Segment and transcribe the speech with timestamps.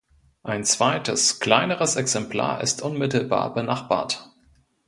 [0.41, 4.31] Ein zweites, kleineres Exemplar ist unmittelbar benachbart.